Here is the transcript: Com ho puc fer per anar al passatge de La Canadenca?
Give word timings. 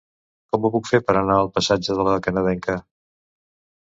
Com 0.53 0.63
ho 0.63 0.71
puc 0.75 0.87
fer 0.93 1.01
per 1.09 1.15
anar 1.21 1.37
al 1.41 1.51
passatge 1.59 1.99
de 1.99 2.07
La 2.11 2.17
Canadenca? 2.29 2.79